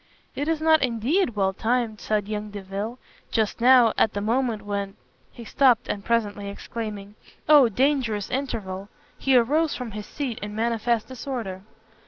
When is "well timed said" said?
1.35-2.27